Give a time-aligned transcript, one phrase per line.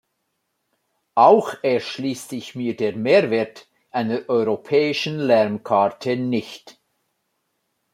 [1.13, 6.81] Auch erschließt sich mir der Mehrwert einer europäischen Lärmkarte nicht.